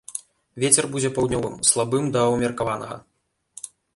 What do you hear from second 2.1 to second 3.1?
да ўмеркаванага.